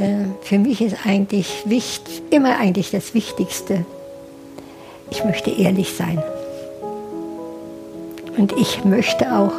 [0.00, 3.84] äh, für mich ist eigentlich wichtig, immer eigentlich das Wichtigste,
[5.10, 6.22] ich möchte ehrlich sein.
[8.36, 9.52] Und ich möchte auch,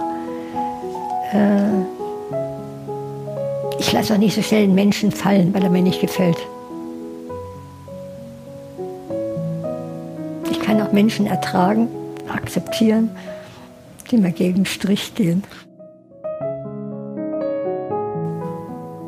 [1.33, 1.81] äh,
[3.79, 6.37] ich lasse auch nicht so schnell einen Menschen fallen, weil er mir nicht gefällt.
[10.49, 11.87] Ich kann auch Menschen ertragen,
[12.33, 13.11] akzeptieren,
[14.09, 15.43] die mir gegen den Strich gehen.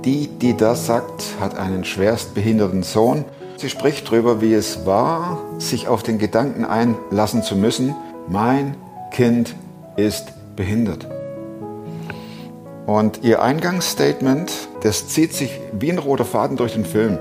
[0.06, 3.24] Die, die das sagt, hat einen schwerst behinderten Sohn.
[3.56, 7.96] Sie spricht darüber, wie es war, sich auf den Gedanken einlassen zu müssen,
[8.28, 8.76] mein
[9.12, 9.56] Kind
[9.96, 11.08] ist behindert.
[12.86, 17.20] Und ihr Eingangsstatement, das zieht sich wie ein roter Faden durch den Film,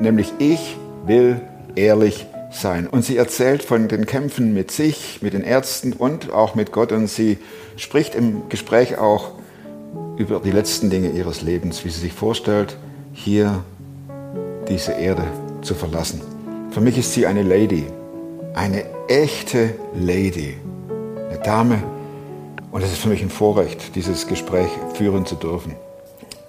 [0.00, 0.76] nämlich ich
[1.06, 1.40] will
[1.76, 2.88] ehrlich sein.
[2.88, 6.90] Und sie erzählt von den Kämpfen mit sich, mit den Ärzten und auch mit Gott.
[6.90, 7.38] Und sie
[7.76, 9.32] spricht im Gespräch auch
[10.16, 12.76] über die letzten Dinge ihres Lebens, wie sie sich vorstellt,
[13.12, 13.64] hier
[14.68, 15.24] diese Erde
[15.62, 16.20] zu verlassen.
[16.70, 17.84] Für mich ist sie eine Lady,
[18.54, 20.56] eine echte Lady,
[21.28, 21.82] eine Dame.
[22.70, 25.74] Und es ist für mich ein Vorrecht, dieses Gespräch führen zu dürfen.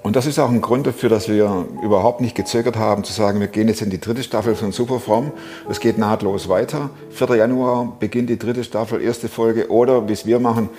[0.05, 3.39] Und das ist auch ein Grund dafür, dass wir überhaupt nicht gezögert haben, zu sagen,
[3.39, 5.31] wir gehen jetzt in die dritte Staffel von Superfrom.
[5.67, 6.91] Es geht nahtlos weiter.
[7.09, 7.37] 4.
[7.37, 9.71] Januar beginnt die dritte Staffel, erste Folge.
[9.71, 10.69] Oder, wie es wir machen,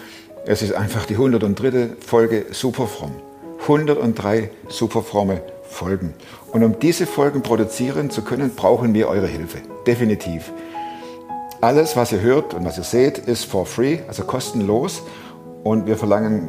[0.49, 1.97] es ist einfach die 103.
[1.99, 3.11] Folge Superfromm.
[3.63, 6.15] 103 superfromme Folgen.
[6.53, 9.59] Und um diese Folgen produzieren zu können, brauchen wir eure Hilfe.
[9.89, 10.53] Definitiv.
[11.61, 15.03] Alles, was ihr hört und was ihr seht, ist for free, also kostenlos.
[15.65, 16.49] Und wir verlangen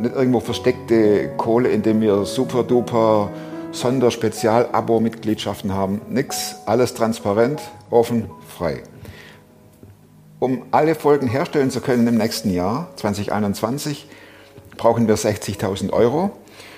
[0.00, 3.30] nicht irgendwo versteckte Kohle, indem wir super duper
[3.70, 6.00] Sonderspezial-Abo-Mitgliedschaften haben.
[6.08, 8.82] Nix, alles transparent, offen, frei.
[10.40, 14.06] Um alle Folgen herstellen zu können im nächsten Jahr, 2021,
[14.76, 16.30] brauchen wir 60.000 Euro.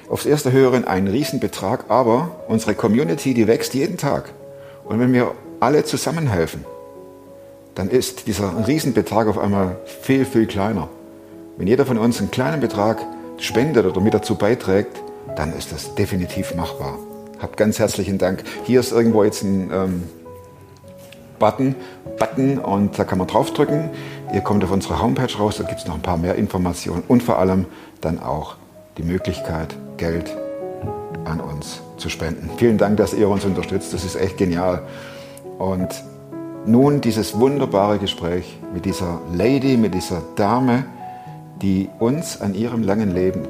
[0.09, 4.33] Aufs erste hören ein Riesenbetrag, aber unsere Community, die wächst jeden Tag.
[4.85, 6.65] Und wenn wir alle zusammenhelfen,
[7.75, 10.89] dann ist dieser Riesenbetrag auf einmal viel, viel kleiner.
[11.59, 13.05] Wenn jeder von uns einen kleinen Betrag
[13.37, 15.03] spendet oder mit dazu beiträgt,
[15.37, 16.99] dann ist das definitiv machbar.
[17.39, 18.43] Habt ganz herzlichen Dank.
[18.65, 20.03] Hier ist irgendwo jetzt ein ähm,
[21.41, 21.75] Button,
[22.19, 23.91] Button und da kann man draufdrücken.
[24.33, 27.25] Ihr kommt auf unsere Homepage raus, da gibt es noch ein paar mehr Informationen und
[27.25, 27.67] vor allem
[28.01, 28.55] dann auch
[28.99, 30.37] die Möglichkeit, Geld
[31.25, 32.51] an uns zu spenden.
[32.57, 33.93] Vielen Dank, dass ihr uns unterstützt.
[33.93, 34.83] Das ist echt genial.
[35.59, 35.89] Und
[36.67, 40.85] nun dieses wunderbare Gespräch mit dieser Lady, mit dieser Dame,
[41.63, 43.43] die uns an ihrem langen Leben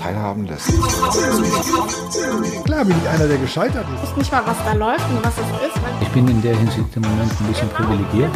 [0.00, 0.66] teilhaben lässt.
[2.64, 4.02] Klar bin ich einer, der gescheitert ist.
[4.04, 5.76] Ich weiß nicht mal, was da läuft und was es ist.
[6.00, 8.30] Ich bin in der Hinsicht im Moment ein bisschen privilegiert.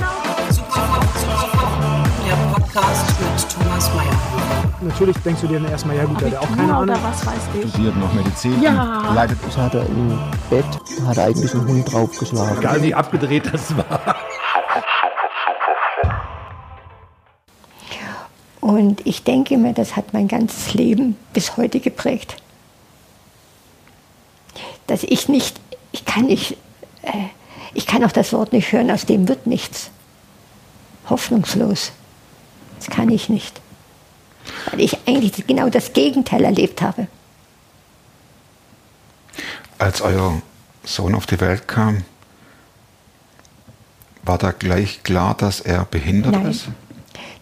[2.26, 4.54] Der Podcast mit Thomas Mayer.
[4.80, 6.82] Natürlich denkst du dir dann erstmal, ja gut, der hat auch keine Ahnung.
[6.82, 7.70] Oder was weiß ich.
[7.70, 8.60] Studiert noch Medizin.
[8.60, 9.12] Ja.
[9.14, 10.18] Leidet Das hat er im
[10.50, 10.64] Bett,
[11.06, 12.58] hat er eigentlich einen Hund draufgeschlagen.
[12.58, 14.16] Egal wie abgedreht das war.
[18.64, 22.36] Und ich denke mir, das hat mein ganzes Leben bis heute geprägt.
[24.86, 25.60] Dass ich nicht,
[25.92, 26.52] ich kann nicht,
[27.02, 27.26] äh,
[27.74, 29.90] ich kann auch das Wort nicht hören, aus dem wird nichts.
[31.10, 31.92] Hoffnungslos.
[32.78, 33.60] Das kann ich nicht.
[34.70, 37.06] Weil ich eigentlich genau das Gegenteil erlebt habe.
[39.76, 40.40] Als euer
[40.84, 42.02] Sohn auf die Welt kam,
[44.22, 46.46] war da gleich klar, dass er behindert Nein.
[46.46, 46.68] ist?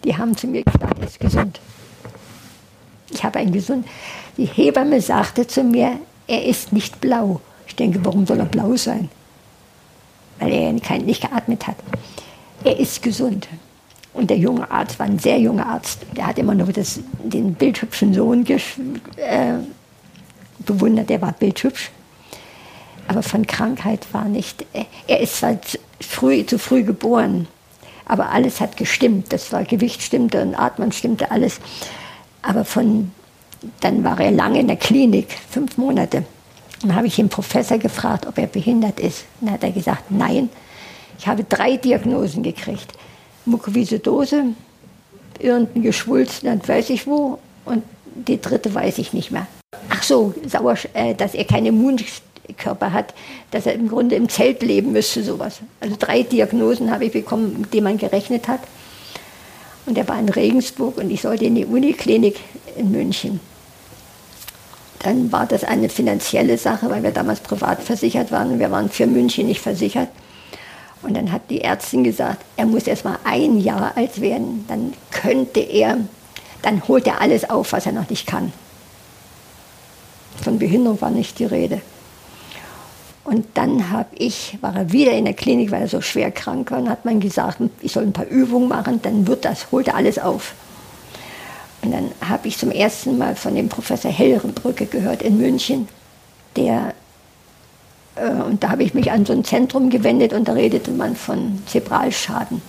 [0.03, 1.59] Die haben zu mir gesagt, er ist gesund.
[3.11, 3.87] Ich habe einen gesund.
[4.37, 7.41] Die Hebamme sagte zu mir, er ist nicht blau.
[7.67, 9.09] Ich denke, warum soll er blau sein?
[10.39, 11.77] Weil er nicht geatmet hat.
[12.63, 13.47] Er ist gesund.
[14.13, 15.99] Und der junge Arzt war ein sehr junger Arzt.
[16.15, 19.53] Der hat immer nur das, den bildhübschen Sohn äh,
[20.59, 21.09] bewundert.
[21.09, 21.91] Der war bildhübsch.
[23.07, 24.65] Aber von Krankheit war nicht.
[25.07, 25.57] Er ist zwar
[25.99, 27.47] früh, zu früh geboren,
[28.05, 29.31] aber alles hat gestimmt.
[29.31, 31.59] Das war Gewicht stimmte und Atmen stimmte alles.
[32.41, 33.11] Aber von
[33.79, 36.25] dann war er lange in der Klinik, fünf Monate.
[36.81, 39.25] Dann habe ich den Professor gefragt, ob er behindert ist.
[39.39, 40.49] Dann hat er gesagt, nein.
[41.17, 42.91] Ich habe drei Diagnosen gekriegt.
[43.45, 44.47] Mukoviszidose,
[45.39, 47.39] irgendein Geschwulst, dann weiß ich wo.
[47.65, 47.83] Und
[48.15, 49.47] die dritte weiß ich nicht mehr.
[49.89, 51.77] Ach so, Sauersch äh, dass er keinen
[52.47, 53.13] Immunkörper hat,
[53.51, 55.59] dass er im Grunde im Zelt leben müsste, sowas.
[55.79, 58.61] Also drei Diagnosen habe ich bekommen, mit denen man gerechnet hat.
[59.85, 62.39] Und er war in Regensburg und ich sollte in die Uniklinik
[62.77, 63.39] in München.
[64.99, 68.89] Dann war das eine finanzielle Sache, weil wir damals privat versichert waren und wir waren
[68.89, 70.07] für München nicht versichert.
[71.01, 74.93] Und dann hat die Ärztin gesagt, er muss erst mal ein Jahr alt werden, dann
[75.11, 75.97] könnte er,
[76.61, 78.53] dann holt er alles auf, was er noch nicht kann.
[80.41, 81.81] Von Behinderung war nicht die Rede.
[83.23, 86.71] Und dann habe ich, war er wieder in der Klinik, weil er so schwer krank
[86.71, 89.87] war, und hat man gesagt, ich soll ein paar Übungen machen, dann wird das, holt
[89.87, 90.53] er alles auf.
[91.81, 95.87] Und dann habe ich zum ersten Mal von dem Professor Hellrenbrücke gehört in München,
[96.57, 96.93] der,
[98.15, 101.15] äh, und da habe ich mich an so ein Zentrum gewendet und da redete man
[101.15, 102.61] von Zebralschaden.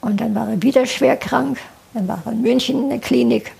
[0.00, 1.58] Und dann war er wieder schwer krank,
[1.92, 3.52] dann war er in München in der Klinik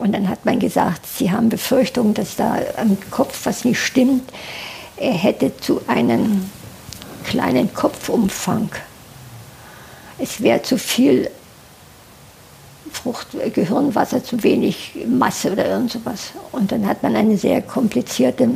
[0.00, 4.30] und dann hat man gesagt, Sie haben Befürchtungen, dass da am Kopf was nicht stimmt.
[4.96, 6.50] Er hätte zu einem
[7.24, 8.70] kleinen Kopfumfang.
[10.18, 11.30] Es wäre zu viel
[12.90, 16.32] Frucht, Gehirnwasser, zu wenig Masse oder irgend sowas.
[16.50, 18.48] Und dann hat man eine sehr komplizierte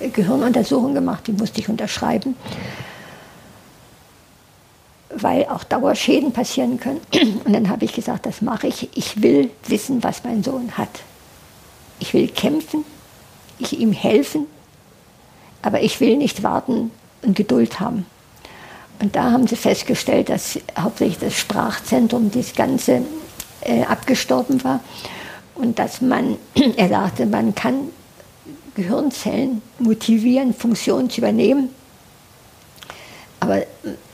[0.00, 2.36] Gehirnuntersuchung gemacht, die musste ich unterschreiben
[5.10, 7.00] weil auch Dauerschäden passieren können.
[7.44, 8.96] Und dann habe ich gesagt, das mache ich.
[8.96, 10.88] Ich will wissen, was mein Sohn hat.
[12.00, 12.84] Ich will kämpfen,
[13.58, 14.46] ich ihm helfen,
[15.62, 16.90] aber ich will nicht warten
[17.22, 18.06] und Geduld haben.
[19.00, 23.02] Und da haben sie festgestellt, dass hauptsächlich das Sprachzentrum, das Ganze
[23.60, 24.80] äh, abgestorben war
[25.54, 26.36] und dass man,
[26.76, 27.88] er sagte, man kann
[28.74, 31.70] Gehirnzellen motivieren, Funktionen zu übernehmen,
[33.44, 33.62] aber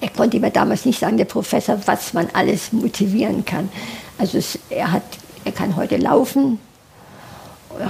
[0.01, 3.69] er konnte mir damals nicht sagen, der Professor, was man alles motivieren kann.
[4.19, 5.03] Also es, er, hat,
[5.45, 6.59] er kann heute laufen,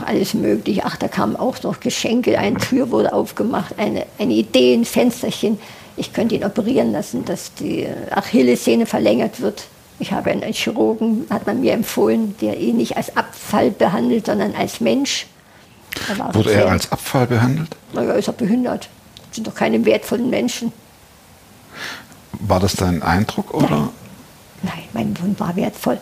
[0.07, 0.83] alles mögliche.
[0.85, 5.59] Ach, da kamen auch noch Geschenke, eine Tür wurde aufgemacht, eine, eine Idee, ein Fensterchen.
[5.97, 9.65] Ich könnte ihn operieren lassen, dass die Achillessehne verlängert wird.
[9.99, 14.55] Ich habe einen Chirurgen, hat man mir empfohlen, der ihn nicht als Abfall behandelt, sondern
[14.55, 15.27] als Mensch.
[16.09, 17.77] Er Wurde er als Abfall behandelt?
[17.93, 18.89] Naja, ist er behindert.
[19.29, 20.73] Das sind doch keine wertvollen Menschen.
[22.51, 23.71] War das dein Eindruck oder?
[23.71, 23.89] Nein,
[24.63, 26.01] Nein mein Wund war wertvoll.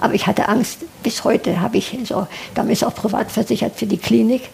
[0.00, 0.78] Aber ich hatte Angst.
[1.02, 4.48] Bis heute habe ich so, damals auch privat versichert für die Klinik.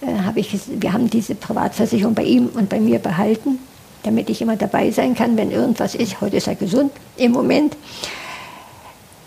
[0.00, 3.58] Äh, habe ich, wir haben diese Privatversicherung bei ihm und bei mir behalten,
[4.04, 6.20] damit ich immer dabei sein kann, wenn irgendwas ist.
[6.20, 7.76] Heute ist er gesund im Moment.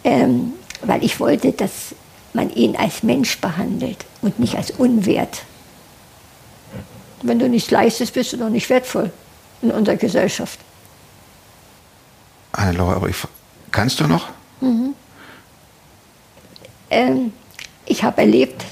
[0.05, 0.53] Ähm,
[0.83, 1.95] weil ich wollte, dass
[2.31, 5.41] man ihn als Mensch behandelt und nicht als Unwert.
[7.23, 9.11] Wenn du nichts leistest, bist du doch nicht wertvoll
[9.65, 10.59] in unserer Gesellschaft.
[12.55, 13.17] Hannelore, aber ich,
[13.71, 14.29] kannst du noch?
[14.61, 14.93] Mhm.
[16.89, 17.33] Ähm,
[17.85, 18.63] ich habe erlebt,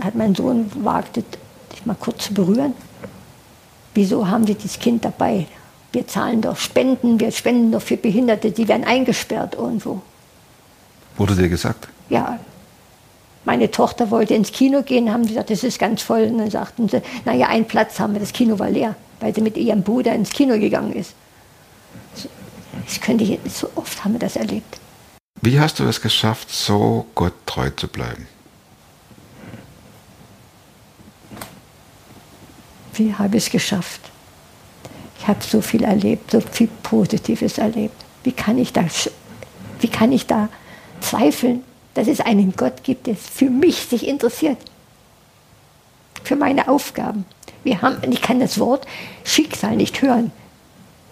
[0.00, 1.24] hat mein Sohn wagte,
[1.72, 2.74] dich mal kurz zu berühren.
[3.94, 5.46] Wieso haben Sie dieses Kind dabei?
[5.92, 10.02] Wir zahlen doch Spenden, wir spenden doch für Behinderte, die werden eingesperrt irgendwo.
[11.16, 11.88] Wurde dir gesagt?
[12.08, 12.40] Ja.
[13.44, 16.22] Meine Tochter wollte ins Kino gehen, haben sie gesagt, das ist ganz voll.
[16.24, 19.40] Und dann sagten sie, naja, einen Platz haben wir, das Kino war leer weil sie
[19.40, 21.14] mit ihrem Bruder ins Kino gegangen ist.
[22.86, 24.78] Ich könnte hier, so oft haben wir das erlebt.
[25.40, 28.28] Wie hast du es geschafft, so Gott treu zu bleiben?
[32.92, 34.02] Wie habe ich es geschafft?
[35.18, 37.96] Ich habe so viel erlebt, so viel Positives erlebt.
[38.24, 38.84] Wie kann ich da,
[39.80, 40.50] wie kann ich da
[41.00, 44.58] zweifeln, dass es einen Gott gibt, der für mich sich interessiert?
[46.24, 47.24] Für meine Aufgaben.
[47.64, 48.86] Wir haben, ich kann das Wort
[49.24, 50.30] Schicksal nicht hören.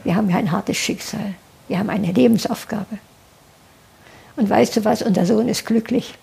[0.04, 1.34] Wir haben ja ein hartes Schicksal.
[1.68, 2.98] Wir haben eine Lebensaufgabe.
[4.36, 6.14] Und weißt du was, unser Sohn ist glücklich.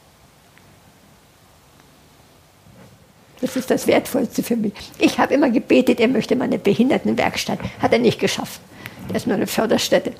[3.41, 4.73] Das ist das Wertvollste für mich.
[4.97, 7.59] Ich habe immer gebetet, er möchte mal eine Behindertenwerkstatt.
[7.81, 8.59] Hat er nicht geschafft.
[9.07, 10.13] Das ist nur eine Förderstätte.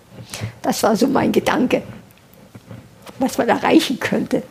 [0.62, 1.84] Das war so mein Gedanke,
[3.20, 4.44] was man erreichen könnte.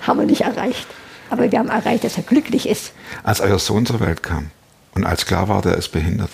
[0.00, 0.86] Haben wir nicht erreicht.
[1.28, 2.92] Aber wir haben erreicht, dass er glücklich ist.
[3.22, 4.50] Als euer Sohn zur Welt kam,
[4.96, 6.30] und als klar war, der ist behindert,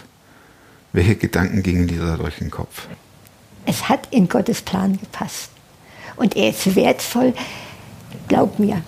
[0.93, 2.87] welche Gedanken gingen dir da durch den Kopf?
[3.67, 5.51] Es hat in Gottes Plan gepasst.
[6.17, 7.35] Und er ist wertvoll,
[8.29, 8.83] glaub mir.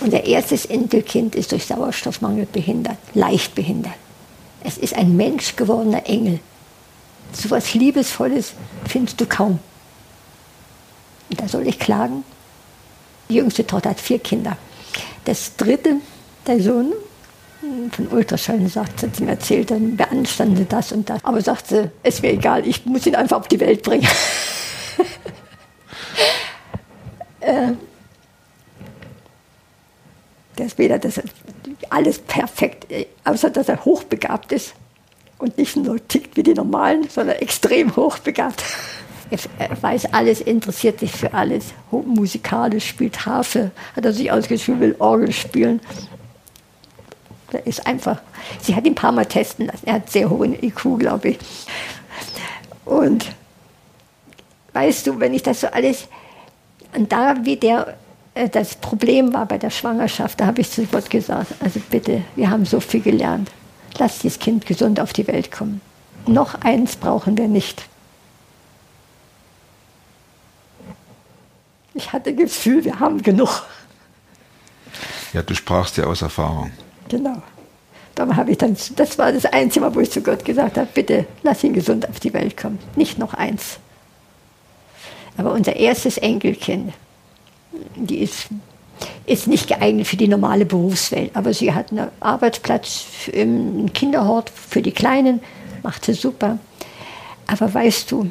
[0.00, 3.94] Unser erstes Enkelkind ist durch Sauerstoffmangel behindert, leicht behindert.
[4.64, 6.40] Es ist ein Mensch gewordener Engel.
[7.32, 8.54] So etwas Liebesvolles
[8.88, 9.60] findest du kaum.
[11.30, 12.24] Und da soll ich klagen.
[13.28, 14.56] Die jüngste Tochter hat vier Kinder.
[15.24, 15.96] Das dritte,
[16.46, 16.92] der Sohn,
[17.90, 21.24] von Ultraschall sagt, sie mir erzählt, dann beanstande das und das.
[21.24, 24.06] Aber sagt sie, ist mir egal, ich muss ihn einfach auf die Welt bringen.
[27.40, 27.72] äh,
[30.56, 31.20] das ist weder das
[31.90, 32.86] alles perfekt,
[33.24, 34.74] außer dass er hochbegabt ist
[35.38, 38.64] und nicht nur tickt wie die normalen, sondern extrem hochbegabt.
[39.58, 41.74] Er weiß alles, interessiert sich für alles.
[41.90, 45.80] Musikalisch spielt Harfe, hat er sich ausgeschrieben, will Orgel spielen.
[47.52, 48.20] Der ist einfach,
[48.60, 49.86] sie hat ihn ein paar Mal testen lassen.
[49.86, 51.38] Er hat sehr hohen IQ, glaube ich.
[52.84, 53.26] Und
[54.72, 56.08] weißt du, wenn ich das so alles,
[56.94, 57.96] und da wie der
[58.36, 62.22] äh, das Problem war bei der Schwangerschaft, da habe ich zu Gott gesagt, also bitte,
[62.36, 63.50] wir haben so viel gelernt.
[63.98, 65.80] Lass dieses Kind gesund auf die Welt kommen.
[66.26, 67.88] Noch eins brauchen wir nicht.
[71.94, 73.64] Ich hatte das Gefühl, wir haben genug.
[75.32, 76.70] Ja, du sprachst ja aus Erfahrung.
[77.08, 77.42] Genau.
[78.14, 81.26] Da habe ich dann, das war das Einzige, wo ich zu Gott gesagt habe, bitte
[81.42, 82.78] lass ihn gesund auf die Welt kommen.
[82.96, 83.78] Nicht noch eins.
[85.36, 86.94] Aber unser erstes Enkelkind,
[87.94, 88.48] die ist,
[89.26, 91.30] ist nicht geeignet für die normale Berufswelt.
[91.34, 95.40] Aber sie hat einen Arbeitsplatz im Kinderhort für die Kleinen,
[95.82, 96.58] macht sie super.
[97.46, 98.30] Aber weißt du,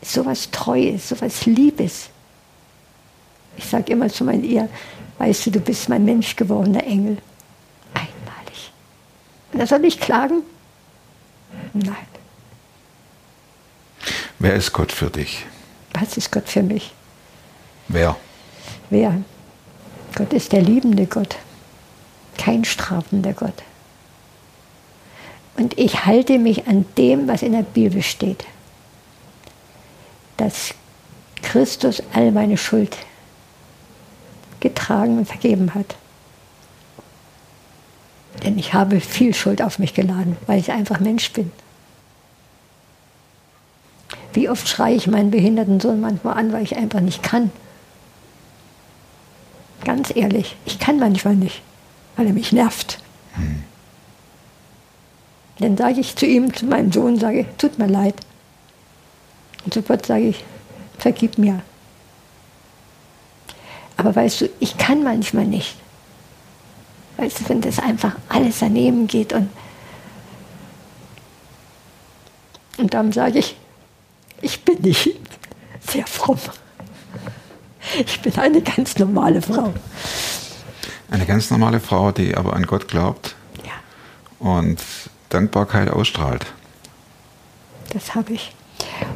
[0.00, 2.08] sowas Treues, sowas Liebes.
[3.56, 4.68] Ich sage immer zu meinen Ehe,
[5.18, 7.18] weißt du, du bist mein Mensch gewordener Engel.
[9.52, 10.42] Da soll ich klagen?
[11.72, 12.06] Nein.
[14.38, 15.46] Wer ist Gott für dich?
[15.92, 16.92] Was ist Gott für mich?
[17.88, 18.16] Wer?
[18.90, 19.22] Wer?
[20.14, 21.36] Gott ist der liebende Gott,
[22.36, 23.62] kein strafender Gott.
[25.56, 28.44] Und ich halte mich an dem, was in der Bibel steht.
[30.38, 30.74] Dass
[31.42, 32.96] Christus all meine Schuld
[34.60, 35.96] getragen und vergeben hat.
[38.42, 41.52] Denn ich habe viel Schuld auf mich geladen, weil ich einfach Mensch bin.
[44.32, 47.50] Wie oft schreie ich meinen behinderten Sohn manchmal an, weil ich einfach nicht kann.
[49.84, 51.60] Ganz ehrlich, ich kann manchmal nicht,
[52.16, 52.98] weil er mich nervt.
[55.58, 58.14] Dann sage ich zu ihm, zu meinem Sohn, sage, tut mir leid.
[59.64, 60.44] Und sofort sage ich,
[60.98, 61.62] vergib mir.
[63.96, 65.76] Aber weißt du, ich kann manchmal nicht.
[67.22, 69.48] Weißt du, wenn das einfach alles daneben geht und,
[72.78, 73.56] und dann sage ich,
[74.40, 75.10] ich bin nicht
[75.88, 76.40] sehr fromm.
[78.04, 79.72] Ich bin eine ganz normale Frau.
[81.12, 83.72] Eine ganz normale Frau, die aber an Gott glaubt Ja,
[84.40, 84.82] und
[85.28, 86.46] Dankbarkeit ausstrahlt.
[87.92, 88.52] das habe ich.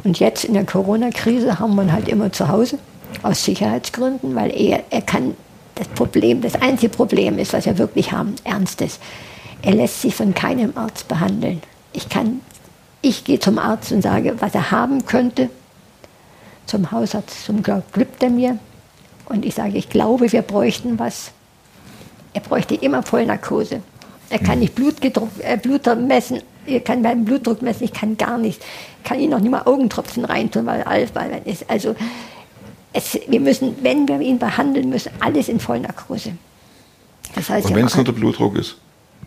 [0.04, 2.78] Und jetzt in der Corona-Krise haben wir ihn halt immer zu Hause,
[3.24, 5.34] aus Sicherheitsgründen, weil er, er kann
[5.76, 8.98] das Problem, das einzige Problem ist, was wir wirklich haben, ernstes.
[9.62, 11.62] Er lässt sich von keinem Arzt behandeln.
[11.92, 12.40] Ich kann,
[13.02, 15.50] ich gehe zum Arzt und sage, was er haben könnte.
[16.66, 18.58] Zum Hausarzt, zum Glück gibt er mir.
[19.26, 21.30] Und ich sage, ich glaube, wir bräuchten was.
[22.32, 23.82] Er bräuchte immer Vollnarkose.
[24.28, 28.38] Er kann nicht Blutgedruck, äh, Blut messen, er kann beim Blutdruck messen, ich kann gar
[28.38, 28.60] nicht.
[28.98, 31.70] Ich kann ihn noch nicht mal Augentropfen reintun, weil alles, weil ist.
[31.70, 31.94] Also
[32.96, 36.32] es, wir müssen, wenn wir ihn behandeln müssen, alles in Vollnarkose.
[37.34, 38.76] Das heißt, Und wenn es nur der Blutdruck ist?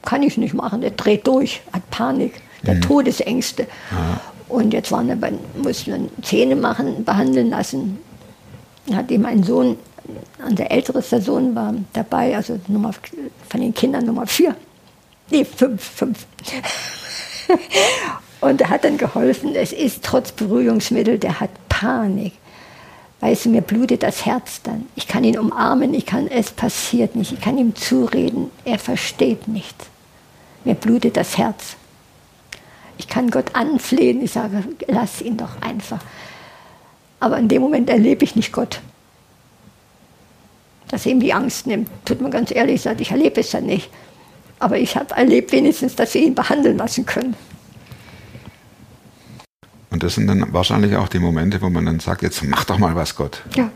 [0.02, 3.68] kann ich nicht machen, der dreht durch, hat Panik, der Todesängste.
[4.48, 5.16] Und jetzt waren wir
[5.62, 8.00] mussten wir Zähne machen, behandeln lassen.
[8.94, 9.78] Hat ihm ein Sohn,
[10.48, 12.94] unser ältester Sohn war dabei, also Nummer,
[13.50, 14.56] von den Kindern Nummer vier.
[15.30, 16.26] Nee, fünf, fünf.
[18.42, 22.34] Und er hat dann geholfen, es ist trotz Beruhigungsmittel, der hat Panik.
[23.22, 24.86] Weißt du, mir blutet das Herz dann.
[24.96, 27.34] Ich kann ihn umarmen, ich kann, es passiert nicht.
[27.34, 29.88] Ich kann ihm zureden, er versteht nichts.
[30.64, 31.76] Mir blutet das Herz.
[32.98, 36.00] Ich kann Gott anflehen, ich sage, lass ihn doch einfach.
[37.20, 38.82] Aber in dem Moment erlebe ich nicht Gott.
[40.88, 41.90] Dass er ihm die Angst nimmt.
[42.06, 43.90] Tut mir ganz ehrlich, sagt, ich erlebe es dann nicht.
[44.60, 47.36] Aber ich habe erlebt wenigstens, dass wir ihn behandeln lassen können.
[50.00, 52.78] Und das sind dann wahrscheinlich auch die Momente, wo man dann sagt, jetzt mach doch
[52.78, 53.42] mal was, Gott.
[53.54, 53.70] Ja,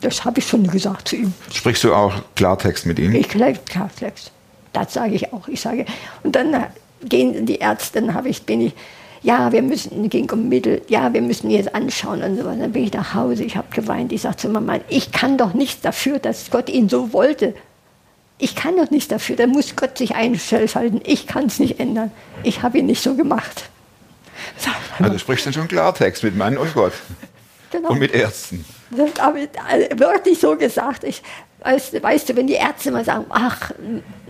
[0.00, 1.34] das habe ich schon gesagt zu ihm.
[1.52, 3.14] Sprichst du auch Klartext mit ihm?
[3.14, 4.32] Ich Klartext.
[4.72, 5.48] Das sage ich auch.
[5.48, 5.84] Ich sage,
[6.22, 6.60] und dann äh,
[7.04, 8.72] gehen die Ärzte, dann habe ich, bin ich,
[9.20, 12.60] ja, wir müssen, ging um Mittel, ja, wir müssen jetzt anschauen und so weiter.
[12.60, 14.10] Dann bin ich nach Hause, ich habe geweint.
[14.10, 17.54] Ich sage zu Mama, ich kann doch nichts dafür, dass Gott ihn so wollte.
[18.38, 21.02] Ich kann doch nichts dafür, da muss Gott sich einschalten.
[21.04, 22.10] Ich kann es nicht ändern.
[22.42, 23.68] Ich habe ihn nicht so gemacht.
[24.98, 26.92] Also du sprichst dann schon Klartext mit Mann und Gott
[27.72, 27.90] genau.
[27.90, 28.64] und mit Ärzten.
[28.90, 31.04] Das habe ich äh, wirklich so gesagt.
[31.04, 31.22] Ich,
[31.60, 33.72] weißt, weißt du, wenn die Ärzte mal sagen, ach,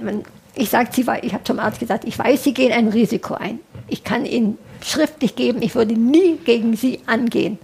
[0.00, 0.90] man, ich sage,
[1.23, 3.59] ich habe zum Arzt gesagt, ich weiß, sie gehen ein Risiko ein.
[3.88, 7.59] Ich kann ihnen schriftlich geben, ich würde nie gegen sie angehen,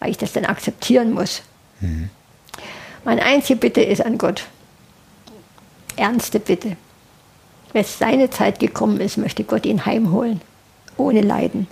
[0.00, 1.42] weil ich das dann akzeptieren muss.
[3.04, 4.44] Meine einzige Bitte ist an Gott,
[5.96, 6.76] ernste Bitte.
[7.72, 10.40] Wenn seine Zeit gekommen ist, möchte Gott ihn heimholen,
[10.96, 11.66] ohne Leiden.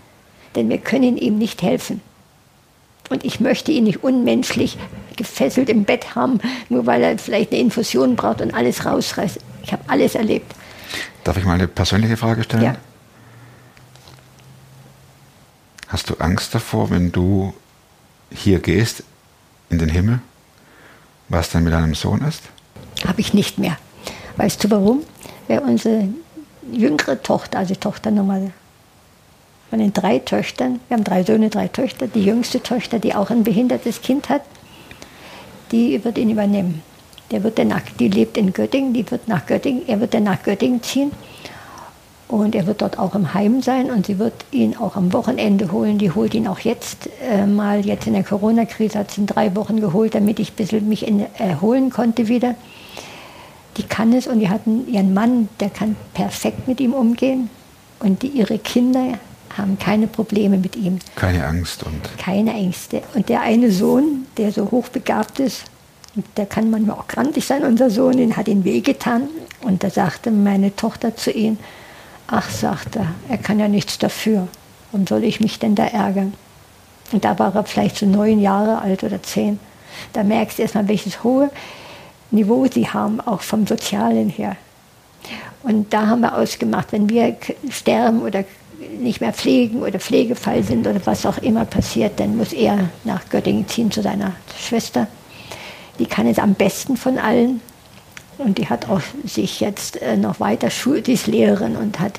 [0.55, 2.01] Denn wir können ihm nicht helfen.
[3.11, 4.79] Und ich möchte ihn nicht unmenschlich
[5.17, 9.39] gefesselt im Bett haben, nur weil er vielleicht eine Infusion braucht und alles rausreißt.
[9.63, 10.55] Ich habe alles erlebt.
[11.23, 12.63] Darf ich mal eine persönliche Frage stellen?
[12.63, 12.77] Ja.
[15.89, 17.55] Hast du Angst davor, wenn du
[18.31, 19.05] hier gehst
[19.71, 20.21] in den Himmel?
[21.29, 22.43] Was denn mit deinem Sohn ist?
[23.07, 23.79] Habe ich nicht mehr.
[24.37, 25.03] Weißt du warum?
[25.47, 26.09] Weil unsere
[26.73, 28.51] jüngere Tochter, also Tochter Nummer
[29.71, 33.31] von den drei Töchtern, wir haben drei Söhne, drei Töchter, die jüngste Tochter, die auch
[33.31, 34.43] ein behindertes Kind hat,
[35.73, 36.83] die wird ihn übernehmen.
[37.31, 40.43] Der wird nach, die lebt in Göttingen, die wird nach Göttingen, er wird dann nach
[40.43, 41.11] Göttingen ziehen
[42.29, 45.73] und er wird dort auch im Heim sein und sie wird ihn auch am Wochenende
[45.73, 45.99] holen.
[45.99, 49.55] Die holt ihn auch jetzt äh, mal, jetzt in der Corona-Krise hat sie ihn drei
[49.57, 52.55] Wochen geholt, damit ich ein bisschen mich in, erholen konnte wieder.
[53.77, 57.51] Die kann es und die hatten ihren Mann, der kann perfekt mit ihm umgehen
[58.01, 59.15] und die, ihre Kinder
[59.57, 60.99] haben keine Probleme mit ihm.
[61.17, 62.19] Keine Angst und.
[62.19, 63.03] Keine Ängste.
[63.15, 65.65] Und der eine Sohn, der so hochbegabt ist,
[66.37, 69.29] der kann manchmal auch krantig sein, unser Sohn, den hat ihn wehgetan.
[69.63, 71.59] Und da sagte meine Tochter zu ihm,
[72.27, 74.49] ach, sagt er, er kann ja nichts dafür.
[74.91, 76.35] Warum soll ich mich denn da ärgern?
[77.13, 79.59] Und da war er vielleicht so neun Jahre alt oder zehn.
[80.13, 81.51] Da merkst du erstmal, welches hohe
[82.31, 84.57] Niveau sie haben, auch vom Sozialen her.
[85.63, 87.37] Und da haben wir ausgemacht, wenn wir
[87.71, 88.45] sterben oder
[89.01, 93.29] nicht mehr pflegen oder Pflegefall sind oder was auch immer passiert, dann muss er nach
[93.29, 95.07] Göttingen ziehen zu seiner Schwester.
[95.99, 97.61] Die kann es am besten von allen.
[98.39, 102.19] Und die hat auch sich jetzt äh, noch weiter, Schul die ist Lehrerin und hat,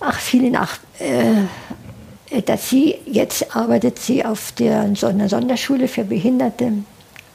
[0.00, 6.04] ach, viele nach, äh, dass sie, jetzt arbeitet sie auf der, so einer Sonderschule für
[6.04, 6.72] Behinderte.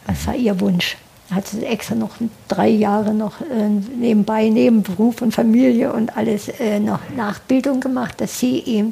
[0.05, 0.98] Das war ihr Wunsch.
[1.34, 2.12] Hat sie extra noch
[2.48, 8.22] drei Jahre noch äh, nebenbei, neben Beruf und Familie und alles äh, noch Nachbildung gemacht,
[8.22, 8.90] dass sie eben,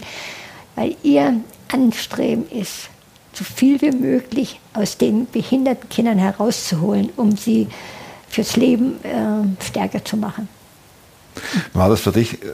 [0.75, 1.35] weil ihr
[1.71, 2.89] Anstreben ist,
[3.33, 7.67] so viel wie möglich aus den behinderten Kindern herauszuholen, um sie
[8.29, 10.47] fürs Leben äh, stärker zu machen.
[11.73, 12.47] War das für dich äh,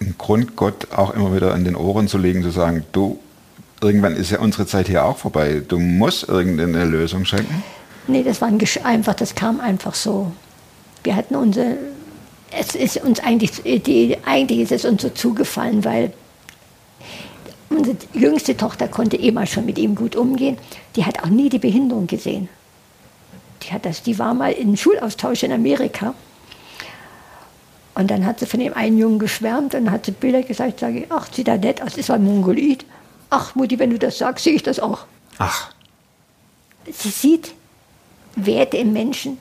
[0.00, 3.18] ein Grund, Gott auch immer wieder an den Ohren zu legen, zu sagen, du,
[3.80, 7.62] irgendwann ist ja unsere Zeit hier auch vorbei, du musst irgendeine Lösung schenken?
[8.06, 10.32] Nee, das war ein einfach, das kam einfach so.
[11.02, 11.78] Wir hatten unsere,
[12.50, 16.12] es ist uns eigentlich, die, eigentlich ist es uns so zugefallen, weil
[17.70, 20.58] unsere jüngste Tochter konnte immer schon mit ihm gut umgehen.
[20.96, 22.48] Die hat auch nie die Behinderung gesehen.
[23.62, 26.14] Die, hat das, die war mal im Schulaustausch in Amerika.
[27.94, 31.00] Und dann hat sie von dem einen Jungen geschwärmt und hat sie Bilder gesagt, sage
[31.00, 32.84] ich, ach, sieht da nett aus, ist ein Mongolid.
[33.30, 35.06] Ach, Mutti, wenn du das sagst, sehe ich das auch.
[35.38, 35.70] Ach.
[36.90, 37.54] Sie sieht
[38.36, 39.38] Werte im Menschen,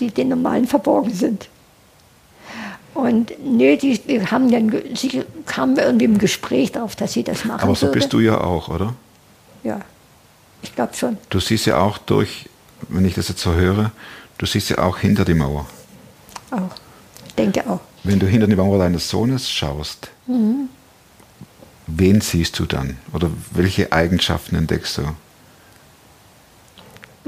[0.00, 1.48] die den Normalen verborgen sind.
[2.94, 7.44] Und nee, die, wir haben dann, sie kamen irgendwie im Gespräch darauf, dass sie das
[7.44, 7.98] machen Aber so würde.
[7.98, 8.94] bist du ja auch, oder?
[9.64, 9.80] Ja,
[10.62, 11.18] ich glaube schon.
[11.28, 12.48] Du siehst ja auch durch,
[12.88, 13.90] wenn ich das jetzt so höre,
[14.38, 15.66] du siehst ja auch hinter die Mauer.
[16.50, 16.74] Auch.
[17.26, 17.80] Ich denke auch.
[18.02, 20.68] Wenn du hinter die Mauer deines Sohnes schaust, Mhm.
[21.86, 22.96] wen siehst du dann?
[23.12, 25.02] Oder welche Eigenschaften entdeckst du?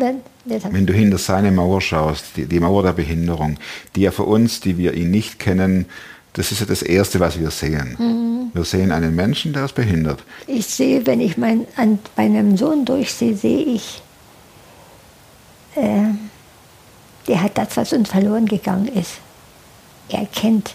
[0.01, 3.59] Hat- Wenn du hinter seine Mauer schaust, die, die Mauer der Behinderung,
[3.95, 5.87] die ja für uns, die wir ihn nicht kennen,
[6.35, 7.97] das ist ja das Erste, was wir sehen.
[7.99, 8.51] Mhm.
[8.55, 10.23] Wir sehen einen Menschen, der ist behindert.
[10.47, 14.01] Ich sehe, wenn ich mein, an meinem Sohn durchsehe, sehe ich,
[15.75, 16.05] äh,
[17.27, 19.15] der hat das, was uns verloren gegangen ist.
[20.09, 20.75] Er erkennt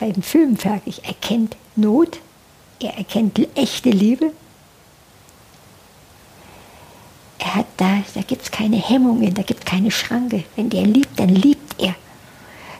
[0.00, 2.18] beim Filmwerk, ich erkennt Not,
[2.80, 4.32] er erkennt echte Liebe.
[7.46, 10.44] Er hat da, da gibt es keine Hemmungen, da gibt es keine Schranke.
[10.56, 11.94] Wenn der liebt, dann liebt er.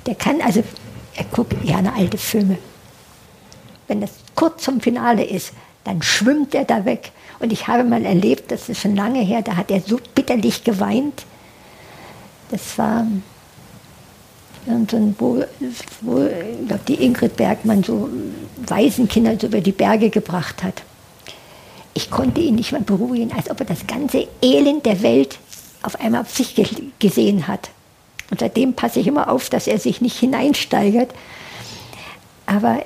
[0.06, 0.62] Der kann, also,
[1.14, 2.58] er guckt gerne alte Filme
[3.88, 5.52] wenn das kurz zum Finale ist,
[5.84, 7.12] dann schwimmt er da weg.
[7.38, 10.64] Und ich habe mal erlebt, das ist schon lange her, da hat er so bitterlich
[10.64, 11.24] geweint.
[12.50, 13.06] Das war
[14.66, 15.42] irgendein, wo,
[16.00, 18.08] wo ich glaube, die Ingrid Bergmann so
[18.66, 20.82] Waisenkinder so über die Berge gebracht hat.
[21.96, 25.38] Ich konnte ihn nicht mehr beruhigen, als ob er das ganze Elend der Welt
[25.80, 26.66] auf einmal auf sich ge
[26.98, 27.70] gesehen hat.
[28.30, 31.14] Und seitdem passe ich immer auf, dass er sich nicht hineinsteigert.
[32.44, 32.84] Aber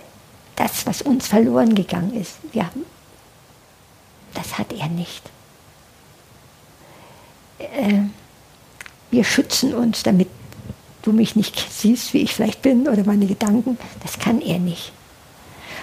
[0.55, 2.85] das, was uns verloren gegangen ist, wir haben,
[4.35, 5.23] das hat er nicht.
[7.59, 8.03] Äh,
[9.11, 10.29] wir schützen uns, damit
[11.03, 13.77] du mich nicht siehst, wie ich vielleicht bin oder meine Gedanken.
[14.05, 14.93] Das kann er nicht.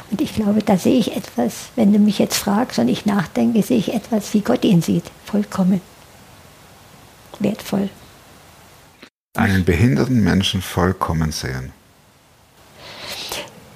[0.09, 3.61] Und ich glaube, da sehe ich etwas, wenn du mich jetzt fragst und ich nachdenke,
[3.61, 5.03] sehe ich etwas, wie Gott ihn sieht.
[5.25, 5.81] Vollkommen.
[7.39, 7.89] Wertvoll.
[9.35, 11.71] Einen behinderten Menschen vollkommen sehen.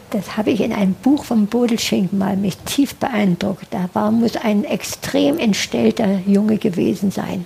[0.09, 3.67] Das habe ich in einem Buch von Bodelschinken mal mich tief beeindruckt.
[3.69, 7.45] Da war, muss ein extrem entstellter Junge gewesen sein.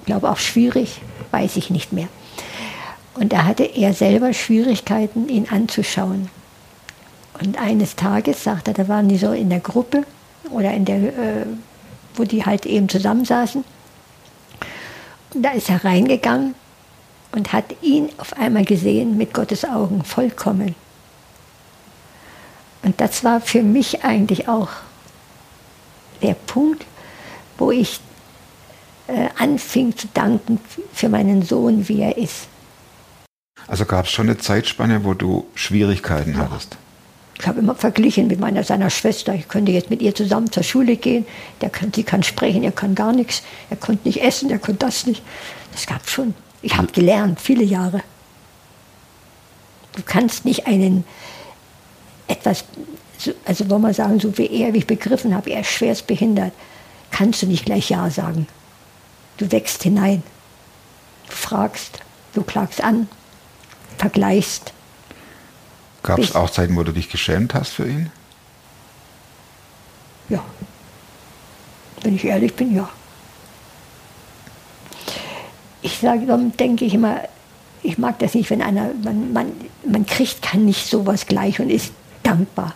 [0.00, 2.08] Ich glaube auch schwierig, weiß ich nicht mehr.
[3.14, 6.28] Und da hatte er selber Schwierigkeiten, ihn anzuschauen.
[7.40, 10.04] Und eines Tages, sagt er, da waren die so in der Gruppe
[10.50, 11.46] oder in der, äh,
[12.14, 13.64] wo die halt eben zusammensaßen.
[15.34, 16.54] da ist er reingegangen
[17.32, 20.76] und hat ihn auf einmal gesehen mit Gottes Augen vollkommen.
[22.84, 24.68] Und das war für mich eigentlich auch
[26.22, 26.84] der Punkt,
[27.58, 27.98] wo ich
[29.08, 30.60] äh, anfing zu danken
[30.92, 32.46] für meinen Sohn, wie er ist.
[33.66, 36.48] Also gab es schon eine Zeitspanne, wo du Schwierigkeiten Ja.
[36.50, 36.76] hattest.
[37.38, 39.34] Ich habe immer verglichen mit meiner seiner Schwester.
[39.34, 41.26] Ich könnte jetzt mit ihr zusammen zur Schule gehen.
[41.60, 43.42] Der kann, sie kann sprechen, er kann gar nichts.
[43.70, 45.22] Er konnte nicht essen, er konnte das nicht.
[45.72, 46.34] Das gab schon.
[46.62, 48.02] Ich habe gelernt, viele Jahre.
[49.96, 51.04] Du kannst nicht einen
[52.28, 52.64] etwas,
[53.18, 56.06] so- also wollen wir sagen, so wie er, wie ich begriffen habe, er ist schwerst
[56.06, 56.52] behindert,
[57.10, 58.46] kannst du nicht gleich Ja sagen.
[59.38, 60.22] Du wächst hinein.
[61.28, 61.98] Du fragst,
[62.34, 63.08] du klagst an,
[63.98, 64.72] vergleichst.
[66.04, 68.10] Gab es auch Zeiten, wo du dich geschämt hast für ihn?
[70.28, 70.44] Ja.
[72.02, 72.88] Wenn ich ehrlich bin, ja.
[75.80, 77.20] Ich sage, darum denke ich immer,
[77.82, 79.52] ich mag das nicht, wenn einer, man, man,
[79.86, 82.74] man kriegt kann nicht sowas gleich und ist dankbar.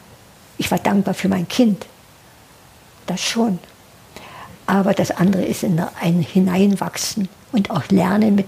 [0.56, 1.84] Ich war dankbar für mein Kind.
[3.06, 3.58] Das schon.
[4.66, 8.46] Aber das andere ist in ein Hineinwachsen und auch lernen, mit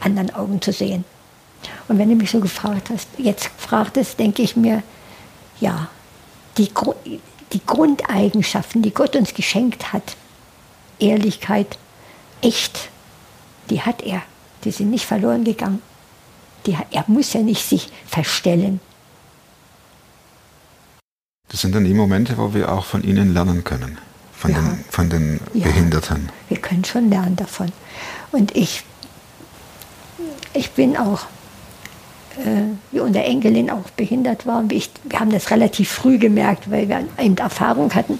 [0.00, 1.04] anderen Augen zu sehen.
[1.88, 4.82] Und wenn du mich so gefragt hast, jetzt fragtest, denke ich mir,
[5.60, 5.88] ja,
[6.56, 6.70] die,
[7.52, 10.16] die Grundeigenschaften, die Gott uns geschenkt hat,
[10.98, 11.78] Ehrlichkeit,
[12.42, 12.88] echt,
[13.70, 14.22] die hat er.
[14.64, 15.80] Die sind nicht verloren gegangen.
[16.66, 18.80] Die, er muss ja nicht sich verstellen.
[21.48, 23.98] Das sind dann die Momente, wo wir auch von ihnen lernen können.
[24.32, 24.60] Von Ja.
[24.60, 25.64] den, von den Ja.
[25.64, 26.28] Behinderten.
[26.48, 27.72] Wir können schon lernen davon.
[28.32, 28.82] Und ich,
[30.52, 31.26] ich bin auch,
[32.92, 37.04] wie unsere Enkelin auch behindert war, ich, wir haben das relativ früh gemerkt, weil wir
[37.20, 38.18] eben Erfahrung hatten,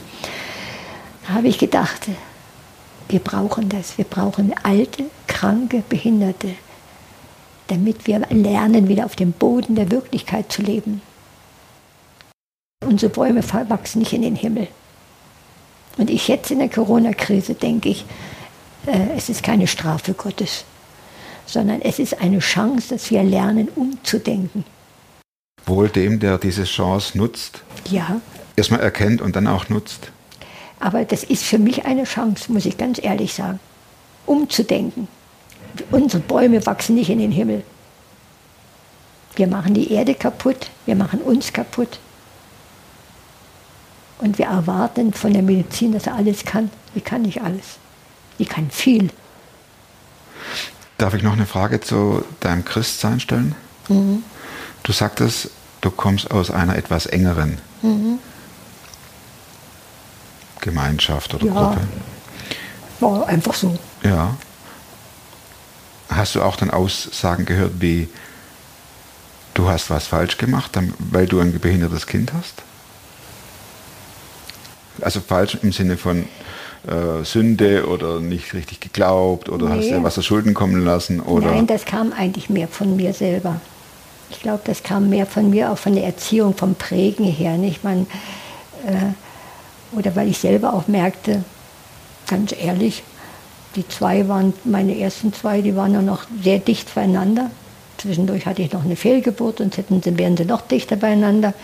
[1.29, 2.09] habe ich gedacht,
[3.09, 3.97] wir brauchen das.
[3.97, 6.55] Wir brauchen alte, kranke, Behinderte,
[7.69, 11.01] damit wir lernen, wieder auf dem Boden der Wirklichkeit zu leben.
[12.85, 14.69] Unsere Bäume wachsen nicht in den Himmel.
[15.97, 18.05] Und ich jetzt in der Corona-Krise denke ich,
[18.87, 20.65] äh, es ist keine Strafe Gottes,
[21.49, 24.65] sondern es ist eine Chance, dass wir lernen, umzudenken.
[25.67, 28.21] Wohl dem, der diese Chance nutzt, Ja,
[28.55, 30.13] erstmal erkennt und dann auch nutzt.
[30.79, 33.59] aber das ist für mich eine Chance, muss ich ganz ehrlich sagen,
[34.27, 35.09] umzudenken.
[35.91, 37.63] Unsere Bäume wachsen nicht in den Himmel.
[39.37, 41.99] Wir machen die Erde kaputt, wir machen uns kaputt.
[44.19, 46.71] Und wir erwarten von der Medizin, dass er alles kann.
[46.95, 47.79] Die kann nicht alles.
[48.41, 49.11] Die kann viel.
[50.99, 53.55] Darf ich noch eine Frage zu deinem Christsein stellen?
[53.89, 54.23] Mhm.
[54.83, 58.19] Du sagtest, du kommst aus einer etwas engeren Mhm.
[60.61, 61.53] Gemeinschaft oder Ja.
[61.53, 61.81] Gruppe.
[63.01, 63.79] War einfach so.
[64.03, 64.37] Ja.
[66.09, 68.09] Hast du auch dann Aussagen gehört wie,
[69.55, 72.55] du hast was falsch gemacht, weil du ein behindertes Kind hast?
[75.01, 76.27] Also falsch im Sinne von
[76.89, 79.91] äh, Sünde oder nicht richtig geglaubt oder hast Nee.
[79.91, 83.61] dir was zu Schulden kommen lassen oder Nein, das kam eigentlich mehr von mir selber.
[84.31, 87.57] Ich glaube, das kam mehr von mir, auch von der Erziehung, vom Prägen her.
[87.57, 87.83] Nicht?
[87.85, 88.07] Man,
[88.87, 91.43] äh, oder weil ich selber auch merkte,
[92.27, 93.03] ganz ehrlich,
[93.77, 97.51] die zwei waren, meine ersten zwei, die waren noch sehr dicht beieinander.
[97.97, 101.55] Zwischendurch hatte ich noch eine Fehlgeburt und hätten, sie- wären sie noch dichter beieinander.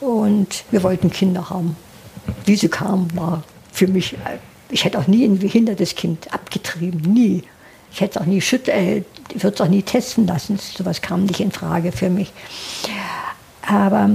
[0.00, 1.76] Und wir wollten Kinder haben.
[2.44, 3.42] Wie sie kamen, war
[3.74, 4.16] für mich,
[4.70, 7.42] ich hätte auch nie ein behindertes Kind abgetrieben, nie.
[7.92, 9.02] Ich hätte es auch nie schütt, äh,
[9.34, 10.58] würde es auch nie testen lassen.
[10.58, 12.32] Sowas kam nicht in Frage für mich.
[13.62, 14.10] Aber,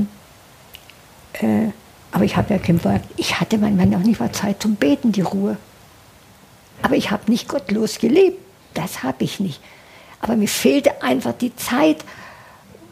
[1.33, 1.67] äh,
[2.11, 5.21] aber ich habe ja gemerkt, ich hatte manchmal noch nicht mal Zeit zum Beten, die
[5.21, 5.57] Ruhe.
[6.81, 8.39] Aber ich habe nicht gottlos gelebt.
[8.73, 9.59] Das habe ich nicht.
[10.21, 12.05] Aber mir fehlte einfach die Zeit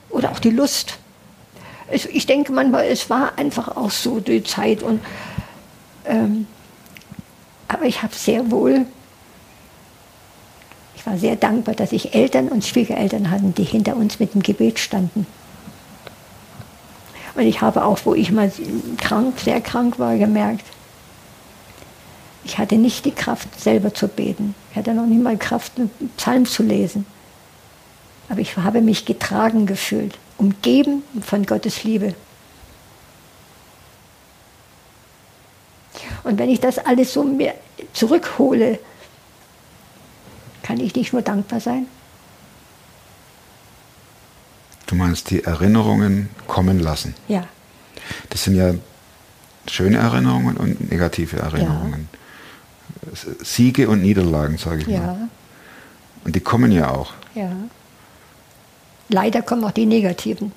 [0.10, 0.98] oder auch die Lust.
[1.90, 4.84] Es, ich denke manchmal, es war einfach auch so die Zeit.
[4.84, 5.02] Und,
[6.06, 6.48] ähm,
[7.68, 8.86] aber ich habe sehr wohl,
[10.96, 14.42] ich war sehr dankbar, dass ich Eltern und Schwiegereltern hatten, die hinter uns mit dem
[14.42, 15.28] Gebet standen.
[17.36, 18.52] Und ich habe auch, wo ich mal
[18.98, 20.66] krank, sehr krank war, gemerkt,
[22.44, 24.56] ich hatte nicht die Kraft, selber zu beten.
[24.72, 27.06] Ich hatte noch nicht mal Kraft, einen Psalm zu lesen.
[28.30, 32.16] Aber ich habe mich getragen gefühlt, umgeben von Gottes Liebe.
[36.28, 37.54] Und wenn ich das alles so mir
[37.94, 38.80] zurückhole,
[40.62, 41.88] kann ich nicht nur dankbar sein?
[44.88, 47.14] du meinst die Erinnerungen kommen lassen.
[47.28, 47.44] Ja,
[48.30, 48.74] Das sind ja
[49.70, 52.08] schöne Erinnerungen und negative Erinnerungen.
[53.44, 54.94] Siege und Niederlagen, sage ich mal.
[54.94, 55.30] ja.
[56.24, 57.14] Und die kommen ja auch.
[57.36, 57.52] Ja.
[59.10, 60.54] Leider kommen auch die negativen.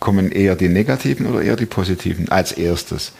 [0.00, 3.12] Kommen eher die negativen oder eher die positiven als erstes?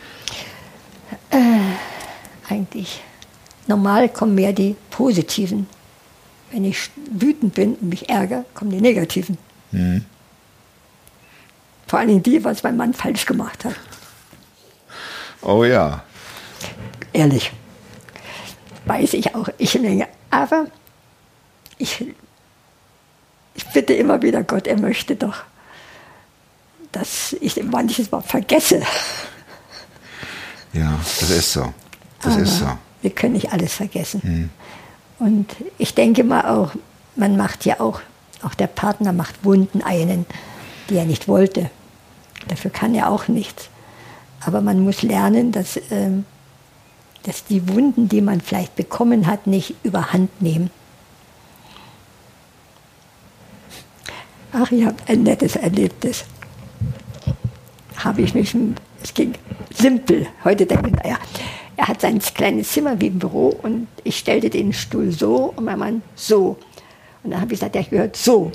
[2.49, 3.01] Eigentlich.
[3.67, 5.67] Normal kommen mehr die positiven.
[6.51, 9.37] Wenn ich wütend bin und mich ärgere, kommen die negativen.
[11.87, 13.75] Vor allem die, was mein Mann falsch gemacht hat.
[15.41, 16.03] Oh ja.
[17.13, 17.51] Ehrlich.
[18.85, 20.07] Weiß ich auch, ich Menge.
[20.29, 20.67] Aber
[21.77, 22.05] ich,
[23.53, 25.43] ich bitte immer wieder Gott, er möchte doch,
[26.91, 28.81] dass ich manches Mal vergesse.
[30.73, 31.73] Ja, das ist so.
[32.21, 32.77] Das Aber ist so.
[33.01, 34.51] Wir können nicht alles vergessen.
[35.19, 36.73] Und ich denke mal auch,
[37.15, 38.01] man macht ja auch,
[38.43, 40.25] auch der Partner macht Wunden einen,
[40.89, 41.69] die er nicht wollte.
[42.47, 43.69] Dafür kann er auch nichts.
[44.45, 46.25] Aber man muss lernen, dass, ähm,
[47.23, 50.69] dass die Wunden, die man vielleicht bekommen hat, nicht überhand nehmen.
[54.53, 56.23] Ach, ich habe ein nettes Erlebnis.
[58.07, 58.55] Habe ich mich,
[59.03, 59.33] es ging
[59.75, 60.27] simpel.
[60.45, 61.17] Heute denke ich, naja,
[61.75, 65.65] er hat sein kleines Zimmer wie im Büro und ich stellte den Stuhl so und
[65.65, 66.57] mein Mann so.
[67.21, 68.53] Und dann habe ich gesagt, der gehört so.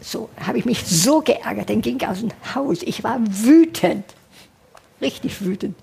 [0.00, 2.82] So, habe ich mich so geärgert, dann ging er aus dem Haus.
[2.82, 4.04] Ich war wütend,
[5.00, 5.76] richtig wütend.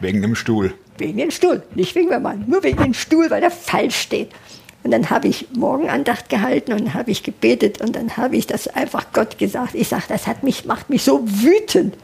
[0.00, 0.72] Wegen dem Stuhl.
[0.96, 4.30] Wegen dem Stuhl, nicht wegen meinem Mann, nur wegen dem Stuhl, weil er falsch steht.
[4.82, 8.66] Und dann habe ich Morgenandacht gehalten und habe ich gebetet und dann habe ich das
[8.66, 9.74] einfach Gott gesagt.
[9.74, 11.98] Ich sage, das hat mich, macht mich so wütend.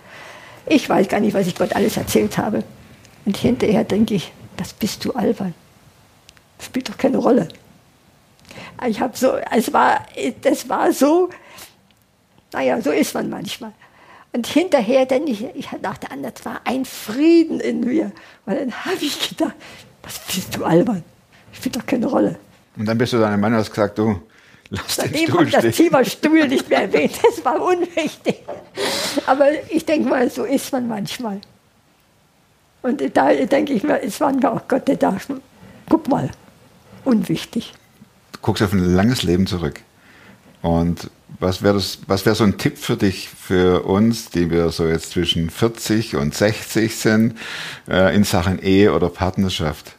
[0.66, 2.64] Ich weiß gar nicht, was ich Gott alles erzählt habe.
[3.25, 5.55] Und hinterher denke ich, das bist du albern.
[6.59, 7.48] Das spielt doch keine Rolle.
[8.87, 10.07] Ich habe so, es war,
[10.42, 11.31] das war so,
[12.53, 13.72] naja, so ist man manchmal.
[14.33, 18.12] Und hinterher, denn ich, ich dachte an, das war ein Frieden in mir.
[18.46, 19.55] Und dann habe ich gedacht,
[20.03, 21.05] was bist du albern?
[21.53, 22.37] Spielt doch keine Rolle.
[22.77, 24.20] Und dann bist du deinem Mann und hast gesagt, du,
[24.73, 25.77] lass den Seitdem habe ich das.
[25.77, 27.13] Thema Stuhl nicht mehr erwähnt.
[27.23, 28.43] Das war unwichtig.
[29.27, 31.41] Aber ich denke mal, so ist man manchmal.
[32.81, 35.17] Und da denke ich mir, es war mir auch Gott, der da,
[35.89, 36.31] guck mal,
[37.05, 37.75] unwichtig.
[38.33, 39.81] Du guckst auf ein langes Leben zurück.
[40.63, 44.87] Und was wäre was wäre so ein Tipp für dich, für uns, die wir so
[44.87, 47.39] jetzt zwischen 40 und 60 sind,
[47.89, 49.97] äh, in Sachen Ehe oder Partnerschaft?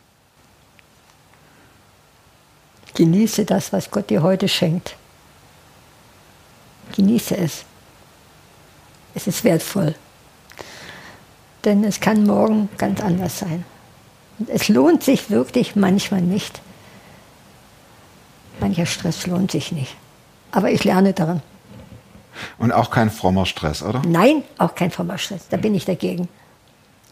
[2.96, 4.96] Genieße das, was Gott dir heute schenkt.
[6.96, 7.66] Genieße es.
[9.16, 9.96] Es ist wertvoll.
[11.66, 13.66] Denn es kann morgen ganz anders sein.
[14.38, 16.62] Und es lohnt sich wirklich manchmal nicht.
[18.60, 19.96] Mancher Stress lohnt sich nicht.
[20.52, 21.42] Aber ich lerne daran.
[22.58, 24.02] Und auch kein frommer Stress, oder?
[24.06, 25.48] Nein, auch kein frommer Stress.
[25.50, 26.28] Da bin ich dagegen.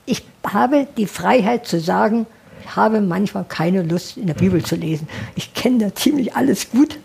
[0.06, 2.26] Ich habe die Freiheit zu sagen,
[2.68, 5.08] habe manchmal keine Lust, in der Bibel zu lesen.
[5.36, 7.00] Ich kenne da ziemlich alles gut.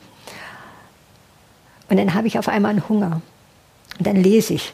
[1.89, 3.21] Und dann habe ich auf einmal einen Hunger.
[3.99, 4.73] Und dann lese ich.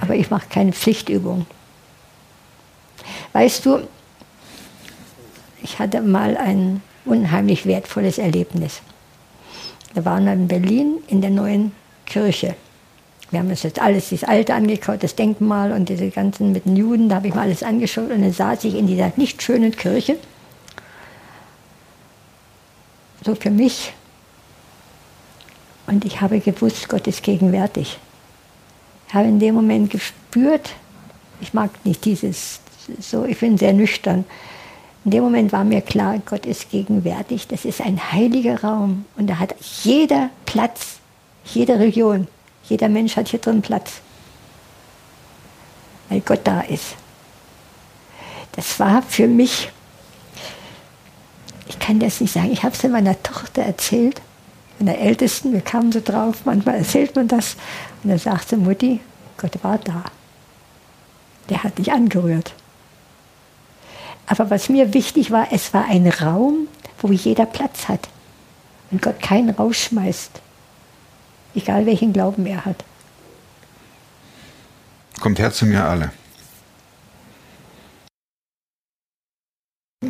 [0.00, 1.46] Aber ich mache keine Pflichtübung.
[3.32, 3.80] Weißt du,
[5.62, 8.80] ich hatte mal ein unheimlich wertvolles Erlebnis.
[9.94, 11.72] Da waren wir in Berlin in der neuen
[12.06, 12.56] Kirche.
[13.32, 16.76] Wir haben uns jetzt alles, das Alte angeschaut, das Denkmal und diese ganzen mit den
[16.76, 19.74] Juden, da habe ich mal alles angeschaut und dann saß ich in dieser nicht schönen
[19.74, 20.18] Kirche.
[23.24, 23.94] So für mich.
[25.86, 27.98] Und ich habe gewusst, Gott ist gegenwärtig.
[29.08, 30.74] Ich habe in dem Moment gespürt,
[31.40, 32.60] ich mag nicht dieses,
[33.00, 34.26] so, ich bin sehr nüchtern.
[35.06, 37.48] In dem Moment war mir klar, Gott ist gegenwärtig.
[37.48, 40.98] Das ist ein heiliger Raum und da hat jeder Platz,
[41.46, 42.28] jede Region,
[42.72, 44.00] jeder Mensch hat hier drin Platz,
[46.08, 46.94] weil Gott da ist.
[48.52, 49.70] Das war für mich,
[51.68, 54.22] ich kann das nicht sagen, ich habe es meiner Tochter erzählt,
[54.78, 57.56] meiner Ältesten, wir kamen so drauf, manchmal erzählt man das
[58.02, 59.00] und dann sagte Mutti,
[59.36, 60.04] Gott war da.
[61.50, 62.54] Der hat dich angerührt.
[64.26, 66.68] Aber was mir wichtig war, es war ein Raum,
[67.02, 68.08] wo jeder Platz hat
[68.90, 70.40] und Gott keinen rausschmeißt,
[71.54, 72.84] egal welchen Glauben er hat.
[75.20, 76.10] Kommt her zu mir alle.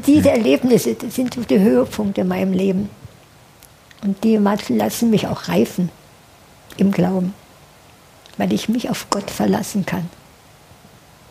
[0.06, 2.88] Diese Erlebnisse sind so die Höhepunkte in meinem Leben.
[4.02, 5.90] Und die lassen mich auch reifen
[6.76, 7.34] im Glauben,
[8.36, 10.08] weil ich mich auf Gott verlassen kann.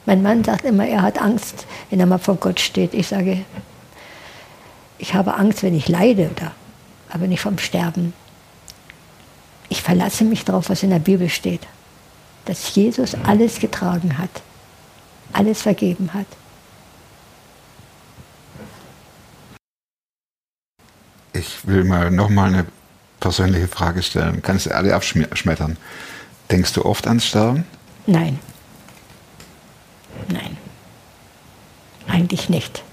[0.05, 2.93] Mein Mann sagt immer, er hat Angst, wenn er mal vor Gott steht.
[2.93, 3.43] Ich sage,
[4.97, 6.51] ich habe Angst, wenn ich leide, oder,
[7.09, 8.13] aber nicht vom Sterben.
[9.71, 11.65] Ich verlasse mich darauf, was in der Bibel steht,
[12.43, 14.41] dass Jesus alles getragen hat,
[15.31, 16.25] alles vergeben hat.
[21.31, 22.65] Ich will mal nochmal eine
[23.21, 24.41] persönliche Frage stellen.
[24.41, 25.77] Kannst du alle abschmettern?
[26.51, 27.63] Denkst du oft ans Sterben?
[28.07, 28.39] Nein.
[30.27, 30.57] Nein.
[32.09, 32.83] Eigentlich nicht.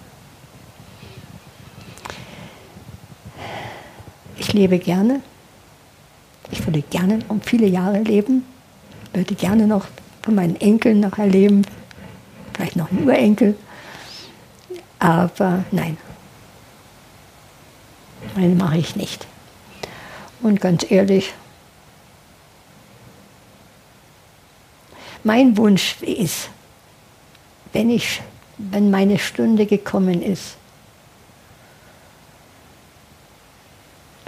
[4.36, 5.22] Ich lebe gerne.
[6.50, 8.44] Ich würde gerne um viele Jahre leben.
[9.12, 9.86] Würde gerne noch
[10.22, 11.62] von meinen Enkeln noch erleben.
[12.54, 13.56] Vielleicht noch einen Urenkel.
[14.98, 15.96] Aber nein.
[18.36, 19.26] Nein, mache ich nicht.
[20.42, 21.32] Und ganz ehrlich,
[25.24, 26.50] mein Wunsch ist,
[27.72, 28.20] wenn, ich,
[28.58, 30.57] wenn meine Stunde gekommen ist,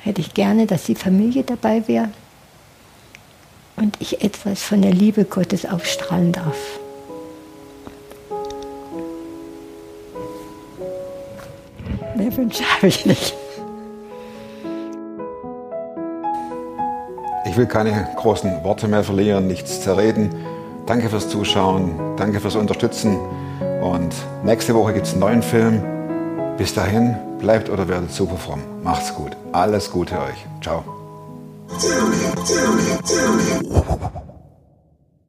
[0.02, 2.08] hätte ich gerne, dass die Familie dabei wäre
[3.76, 6.56] und ich etwas von der Liebe Gottes aufstrahlen darf.
[12.16, 13.34] Mehr Wünsche habe ich nicht.
[17.46, 20.30] Ich will keine großen Worte mehr verlieren, nichts zerreden.
[20.86, 23.16] Danke fürs Zuschauen, danke fürs Unterstützen
[23.80, 25.82] und nächste Woche gibt es einen neuen Film.
[26.58, 28.60] Bis dahin, bleibt oder werdet super fromm.
[28.82, 29.36] Macht's gut.
[29.52, 30.46] Alles Gute euch.
[30.62, 30.84] Ciao.